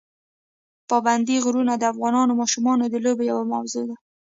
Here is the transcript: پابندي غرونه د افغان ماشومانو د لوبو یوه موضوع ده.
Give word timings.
پابندي 0.89 1.35
غرونه 1.45 1.73
د 1.77 1.83
افغان 1.91 2.13
ماشومانو 2.39 2.83
د 2.89 2.95
لوبو 3.05 3.23
یوه 3.31 3.43
موضوع 3.53 3.83
ده. 3.89 3.95